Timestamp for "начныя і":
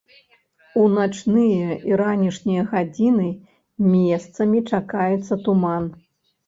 0.93-2.01